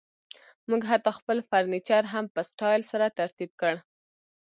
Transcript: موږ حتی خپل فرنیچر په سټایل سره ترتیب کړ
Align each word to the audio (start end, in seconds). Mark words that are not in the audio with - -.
موږ 0.69 0.81
حتی 0.91 1.11
خپل 1.19 1.37
فرنیچر 1.49 2.03
په 2.33 2.41
سټایل 2.49 2.81
سره 2.91 3.05
ترتیب 3.19 3.51
کړ 3.61 3.73